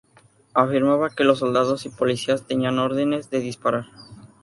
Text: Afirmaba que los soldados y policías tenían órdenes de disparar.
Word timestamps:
Afirmaba 0.55 1.11
que 1.11 1.23
los 1.23 1.37
soldados 1.37 1.85
y 1.85 1.89
policías 1.89 2.47
tenían 2.47 2.79
órdenes 2.79 3.29
de 3.29 3.39
disparar. 3.39 3.85